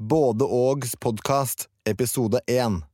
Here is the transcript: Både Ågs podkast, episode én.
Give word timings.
Både 0.00 0.44
Ågs 0.44 0.96
podkast, 0.96 1.68
episode 1.84 2.40
én. 2.46 2.84